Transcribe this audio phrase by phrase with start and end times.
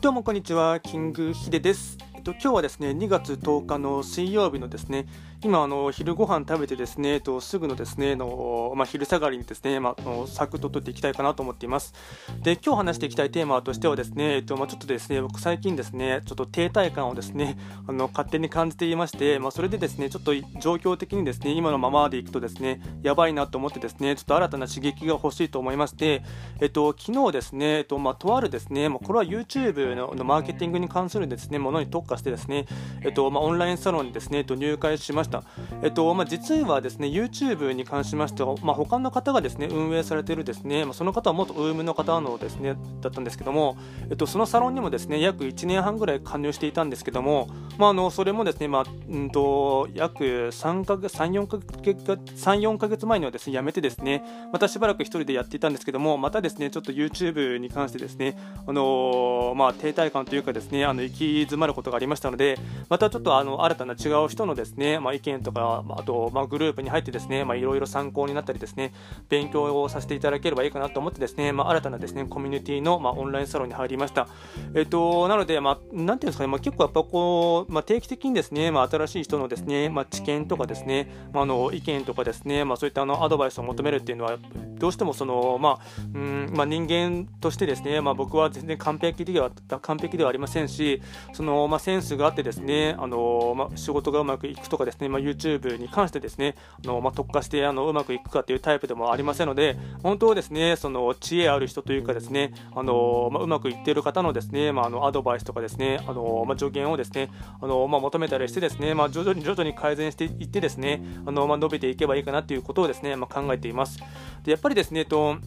[0.00, 1.98] どうもこんにちは、キングヒデです。
[2.28, 5.06] と、今日はですね、2月10日の水曜日のですね、
[5.42, 11.94] 今、あの昼ご飯食べてですね、とすぐのですねの、まあ、昼下がりにですね、まあ、のサクッと取っていきたいかなと思っています。
[12.42, 17.56] で、今日話していきたいテーマとしてはですね、えっとまあ、ちょっとですね、僕最近ですね、ちょっと停滞感をですね、
[17.86, 26.24] あの勝手に感じていまして、まあ、それでですね、ちょっと状況的にですね、今のままでいくとですね、やばいなと思ってですね、ちょっと新たな刺激が欲しいと思いまして、
[26.60, 32.66] えっと、昨日ですね、えっとまあ、とあるですね、もうこれは YouTube ののマーケティングに関するですね、ものに特化してですね、
[33.02, 35.42] えっとまあ、オンラインサロンにですね、えっと、入会しました。
[35.82, 43.76] えっとまあ、実はですね YouTube に関しましては、まあ、他の方がですね運営されているですね、まあ、その方は元 UM の方のですねだったんですけども、
[44.10, 68.92] えっと、そのサロンにもですね約1年半ぐらい加入していたんですけども、まあ、あのそれもですね、まあうんと、約3か月3、4か月3、4ヶ月前にはですね辞めてですねまたしばらく1人でやっていたんですけどもまたですねちょっと YouTube に関してですねあのまあ、停滞感というかですねあの行き詰まることがありましたのでまたちょっとあの新たな違う人のですね、まあ、意見とかあと、まあ、グループに入ってですね、いろいろ参考になったりですね、
[69.28, 74.28] 勉強をさせていただければいいかなと思ってですね、まあ、新たなですね、コミュニティの、まあ、オンラインサロンに入りました。
[74.74, 84.38] えっと、なので、まあ、なんていうんですかね、まあ、結構やっぱこう、まあ、定期的にですね、まあ、新しい人のですね、まあ、知見とかですね、まあ、あの意見とかですね、まあ、そういったあのアドバイスを求めるっていうのは、
[84.78, 85.78] どうしてもその、まあ、
[86.14, 89.50] うんまあ、人間としてですね、まあ、僕は全然完璧では
[89.82, 91.02] 完璧ではありませんし、
[91.32, 113.98] そのまあ、センスがあってですね、あのまあ、仕事がうまくいくとかですね、まあ、YouTube に関してですね、あのまあ、特化してあのうまくいくかというタイプでもありませんので、本当はですね、その知恵ある人というかですね、あのまあ、うまくいっている方のですね、まあ、あのアドバイスとかですね、あのまあ、助言をですね、あのまあ、求めたりしてですね、まあ、徐々に徐々に改善していってですね、あのまあ、伸びていけばいいかなということをですね、まあ、考えています。
[114.44, 115.38] でやっぱりですね、と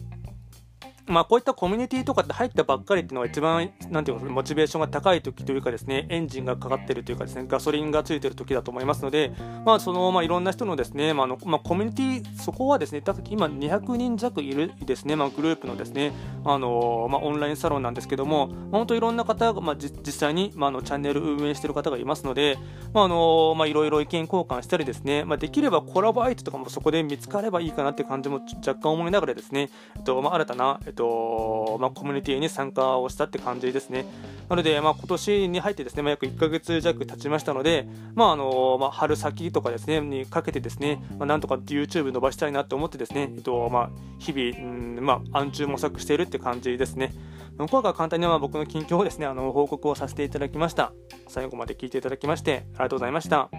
[1.06, 9.32] まあ、こういったコミュニティとかって入ったばっかりっていうのが一番、なんていうか、モチベーションが高い時というかですね、エンジンがかかってるというかですね、ガソリンがついてる時だと思いますので、
[9.64, 16.12] まあ、その、まあ、いろんな人のですね、まあ、の、まあ、コミュニティ、そこはですね、今200人弱いるですね、まあ、グループのですね、
[16.44, 22.58] あの、まあ、オンラインサロンなんですけども、本当いろんな方が、まあ、実際に、まあ、あの、チャンネル運営してる方がいますので、
[22.92, 34.06] まあ、あの、まあ、いろいろ意見交換したりですね、まあ、できればコラボ相手とかもそこで見つかればいいかなって感じも若干思いながらですね、えっと、まあ、新たな、っと、まあ、コミュニティに参加をしたって感じですね。
[34.48, 47.12] なので、まあ、今年に入ってですね、まあ、約1ヶ月弱経ちましたので、まああのまあ、春先とかですね、にかけてですね、まあ、なんとか YouTube 伸ばしたいなと思ってですね、えっとまあ、日々、うんまあ、暗中模索しているって感じですね。
[47.58, 50.92] 今回は簡単にまあ僕の近況をですね、あの報告をさせていただきました。
[51.28, 53.50] 最後まで聞いていただきまして、ありがとうございました。